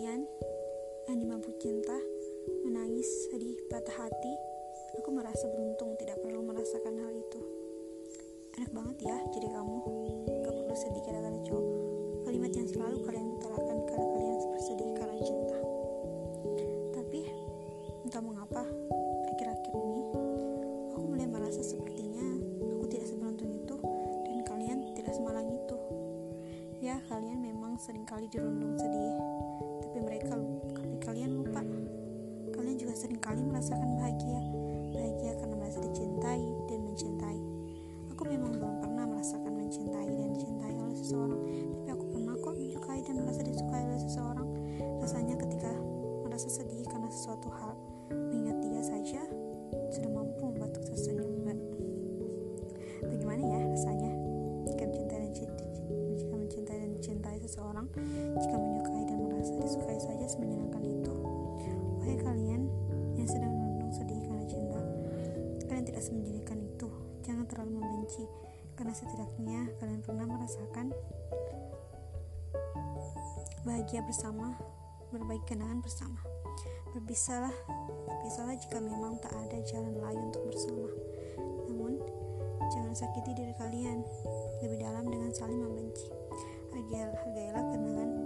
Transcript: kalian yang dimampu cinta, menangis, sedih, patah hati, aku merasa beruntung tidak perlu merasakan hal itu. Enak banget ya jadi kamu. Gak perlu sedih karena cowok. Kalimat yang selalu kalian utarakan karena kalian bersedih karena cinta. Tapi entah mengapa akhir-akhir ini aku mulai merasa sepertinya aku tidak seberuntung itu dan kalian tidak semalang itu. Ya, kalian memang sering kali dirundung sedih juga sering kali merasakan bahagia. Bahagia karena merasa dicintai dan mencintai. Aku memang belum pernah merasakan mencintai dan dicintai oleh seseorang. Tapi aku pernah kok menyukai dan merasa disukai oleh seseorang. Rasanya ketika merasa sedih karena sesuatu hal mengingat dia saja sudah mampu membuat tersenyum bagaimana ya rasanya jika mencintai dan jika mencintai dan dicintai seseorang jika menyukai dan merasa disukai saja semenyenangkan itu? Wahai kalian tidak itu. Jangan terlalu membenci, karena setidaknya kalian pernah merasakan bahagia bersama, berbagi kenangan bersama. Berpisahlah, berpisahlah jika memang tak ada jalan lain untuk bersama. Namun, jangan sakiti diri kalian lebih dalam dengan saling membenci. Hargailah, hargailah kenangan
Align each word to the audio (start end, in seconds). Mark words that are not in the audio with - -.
kalian 0.00 0.24
yang 1.12 1.18
dimampu 1.20 1.52
cinta, 1.60 1.92
menangis, 2.64 3.04
sedih, 3.28 3.52
patah 3.68 3.92
hati, 4.00 4.32
aku 4.96 5.12
merasa 5.12 5.44
beruntung 5.52 5.92
tidak 6.00 6.16
perlu 6.24 6.40
merasakan 6.40 7.04
hal 7.04 7.12
itu. 7.12 7.40
Enak 8.56 8.72
banget 8.72 8.96
ya 9.04 9.20
jadi 9.28 9.52
kamu. 9.52 9.78
Gak 10.40 10.56
perlu 10.56 10.72
sedih 10.72 11.04
karena 11.04 11.36
cowok. 11.44 11.66
Kalimat 12.24 12.48
yang 12.48 12.64
selalu 12.72 12.96
kalian 13.04 13.28
utarakan 13.28 13.76
karena 13.84 14.06
kalian 14.08 14.36
bersedih 14.48 14.88
karena 14.96 15.16
cinta. 15.20 15.58
Tapi 16.96 17.20
entah 18.08 18.22
mengapa 18.24 18.64
akhir-akhir 19.36 19.74
ini 19.84 20.02
aku 20.96 21.04
mulai 21.12 21.28
merasa 21.28 21.60
sepertinya 21.60 22.40
aku 22.72 22.88
tidak 22.88 23.04
seberuntung 23.04 23.52
itu 23.52 23.76
dan 24.24 24.38
kalian 24.48 24.78
tidak 24.96 25.12
semalang 25.12 25.52
itu. 25.52 25.76
Ya, 26.80 26.96
kalian 27.12 27.44
memang 27.44 27.76
sering 27.76 28.08
kali 28.08 28.24
dirundung 28.32 28.80
sedih 28.80 29.29
juga 32.90 33.06
sering 33.06 33.22
kali 33.22 33.46
merasakan 33.46 34.02
bahagia. 34.02 34.42
Bahagia 34.90 35.38
karena 35.38 35.54
merasa 35.54 35.78
dicintai 35.78 36.42
dan 36.66 36.78
mencintai. 36.82 37.38
Aku 38.10 38.26
memang 38.26 38.50
belum 38.50 38.82
pernah 38.82 39.06
merasakan 39.06 39.62
mencintai 39.62 40.10
dan 40.10 40.34
dicintai 40.34 40.74
oleh 40.74 40.98
seseorang. 40.98 41.38
Tapi 41.70 41.86
aku 41.94 42.04
pernah 42.10 42.34
kok 42.34 42.54
menyukai 42.58 42.98
dan 43.06 43.14
merasa 43.22 43.46
disukai 43.46 43.86
oleh 43.86 44.00
seseorang. 44.02 44.48
Rasanya 45.06 45.38
ketika 45.38 45.70
merasa 46.26 46.50
sedih 46.50 46.82
karena 46.90 47.06
sesuatu 47.14 47.46
hal 47.62 47.78
mengingat 48.10 48.58
dia 48.58 48.82
saja 48.82 49.22
sudah 49.94 50.10
mampu 50.10 50.50
membuat 50.50 50.74
tersenyum 50.82 51.30
bagaimana 53.06 53.42
ya 53.46 53.60
rasanya 53.70 54.10
jika 54.66 54.82
mencintai 54.82 55.22
dan 55.22 55.32
jika 56.18 56.34
mencintai 56.34 56.78
dan 56.82 56.90
dicintai 56.98 57.36
seseorang 57.38 57.86
jika 58.34 58.56
menyukai 58.58 59.02
dan 59.06 59.18
merasa 59.30 59.54
disukai 59.62 59.98
saja 60.02 60.26
semenyenangkan 60.26 60.82
itu? 60.82 61.14
Wahai 62.00 62.16
kalian 62.26 62.59
tidak 66.00 66.58
itu. 66.64 66.88
Jangan 67.20 67.44
terlalu 67.44 67.84
membenci, 67.84 68.24
karena 68.74 68.96
setidaknya 68.96 69.68
kalian 69.76 70.00
pernah 70.00 70.24
merasakan 70.24 70.96
bahagia 73.68 74.00
bersama, 74.08 74.56
berbagi 75.12 75.44
kenangan 75.44 75.84
bersama. 75.84 76.20
Berpisahlah, 76.96 77.52
berpisahlah 78.08 78.56
jika 78.56 78.80
memang 78.80 79.20
tak 79.20 79.36
ada 79.36 79.60
jalan 79.68 79.94
lain 80.00 80.20
untuk 80.32 80.42
bersama. 80.48 80.88
Namun, 81.68 82.00
jangan 82.72 82.94
sakiti 82.96 83.36
diri 83.36 83.54
kalian 83.60 84.00
lebih 84.64 84.80
dalam 84.80 85.04
dengan 85.06 85.30
saling 85.36 85.60
membenci. 85.60 86.08
Hargailah, 86.72 87.18
hargailah 87.20 87.64
kenangan 87.68 88.19